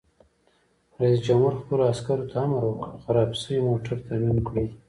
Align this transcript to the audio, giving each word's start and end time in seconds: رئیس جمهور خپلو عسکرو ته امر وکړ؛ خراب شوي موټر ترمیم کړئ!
رئیس 1.01 1.19
جمهور 1.27 1.53
خپلو 1.61 1.83
عسکرو 1.93 2.29
ته 2.31 2.35
امر 2.43 2.61
وکړ؛ 2.65 2.91
خراب 3.03 3.29
شوي 3.41 3.59
موټر 3.69 3.95
ترمیم 4.07 4.37
کړئ! 4.47 4.67